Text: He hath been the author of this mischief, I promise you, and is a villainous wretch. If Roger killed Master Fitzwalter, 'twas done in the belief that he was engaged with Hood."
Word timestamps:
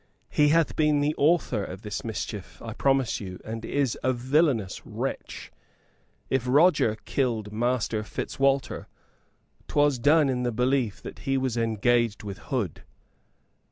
He 0.31 0.47
hath 0.47 0.75
been 0.75 0.99
the 0.99 1.13
author 1.15 1.63
of 1.63 1.83
this 1.83 2.03
mischief, 2.03 2.59
I 2.63 2.73
promise 2.73 3.19
you, 3.21 3.39
and 3.45 3.63
is 3.63 3.95
a 4.03 4.11
villainous 4.13 4.83
wretch. 4.83 5.51
If 6.27 6.47
Roger 6.47 6.95
killed 7.05 7.53
Master 7.53 8.01
Fitzwalter, 8.01 8.87
'twas 9.67 9.99
done 9.99 10.27
in 10.27 10.41
the 10.41 10.51
belief 10.51 11.03
that 11.03 11.19
he 11.19 11.37
was 11.37 11.55
engaged 11.55 12.23
with 12.23 12.39
Hood." 12.39 12.81